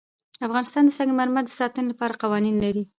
افغانستان 0.47 0.83
د 0.85 0.91
سنگ 0.97 1.11
مرمر 1.19 1.43
د 1.47 1.51
ساتنې 1.59 1.85
لپاره 1.91 2.19
قوانین 2.23 2.55
لري. 2.65 2.83